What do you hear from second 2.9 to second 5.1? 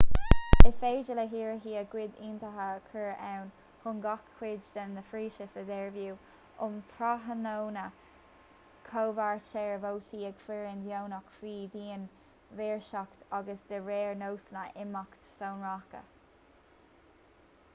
chur ann chun gach cuid den